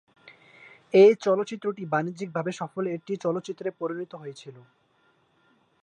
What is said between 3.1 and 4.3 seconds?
চলচ্চিত্রে পরিণত